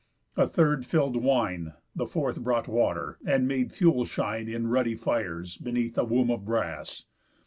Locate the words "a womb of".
5.95-6.43